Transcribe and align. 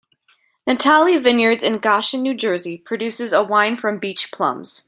Natali 0.67 1.19
Vineyards 1.23 1.63
in 1.63 1.77
Goshen, 1.77 2.23
New 2.23 2.33
Jersey 2.33 2.79
produces 2.79 3.33
a 3.33 3.43
wine 3.43 3.75
from 3.75 3.99
beach 3.99 4.31
plums. 4.31 4.79